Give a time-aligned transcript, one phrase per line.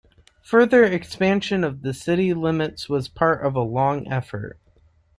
[0.45, 4.57] Further expansion of the city limits was part of a long effort.